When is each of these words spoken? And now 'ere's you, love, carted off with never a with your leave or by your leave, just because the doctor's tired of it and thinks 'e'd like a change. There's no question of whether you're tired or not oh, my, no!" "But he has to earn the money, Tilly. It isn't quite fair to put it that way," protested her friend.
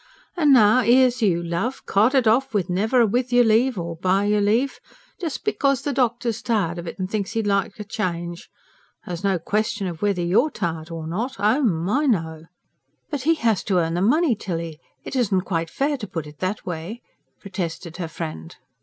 And 0.35 0.51
now 0.51 0.79
'ere's 0.79 1.21
you, 1.21 1.43
love, 1.43 1.85
carted 1.85 2.27
off 2.27 2.55
with 2.55 2.71
never 2.71 3.01
a 3.01 3.05
with 3.05 3.31
your 3.31 3.43
leave 3.43 3.77
or 3.77 3.97
by 3.97 4.25
your 4.25 4.41
leave, 4.41 4.79
just 5.19 5.45
because 5.45 5.83
the 5.83 5.93
doctor's 5.93 6.41
tired 6.41 6.79
of 6.79 6.87
it 6.87 6.97
and 6.97 7.07
thinks 7.07 7.35
'e'd 7.35 7.45
like 7.45 7.79
a 7.79 7.83
change. 7.83 8.49
There's 9.05 9.23
no 9.23 9.37
question 9.37 9.85
of 9.85 10.01
whether 10.01 10.23
you're 10.23 10.49
tired 10.49 10.89
or 10.89 11.05
not 11.05 11.35
oh, 11.37 11.61
my, 11.61 12.07
no!" 12.07 12.45
"But 13.11 13.21
he 13.29 13.35
has 13.35 13.61
to 13.65 13.77
earn 13.77 13.93
the 13.93 14.01
money, 14.01 14.33
Tilly. 14.33 14.79
It 15.03 15.15
isn't 15.15 15.41
quite 15.41 15.69
fair 15.69 15.97
to 15.97 16.07
put 16.07 16.25
it 16.25 16.39
that 16.39 16.65
way," 16.65 17.03
protested 17.39 17.97
her 17.97 18.07
friend. 18.07 18.55